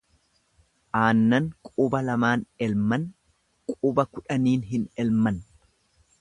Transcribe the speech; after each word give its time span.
Aannan 0.99 1.49
quba 1.69 2.01
lamaan 2.07 2.45
elman, 2.69 3.05
quba 3.75 4.07
kudhaniin 4.15 4.65
hin 4.73 4.89
elman. 5.05 5.39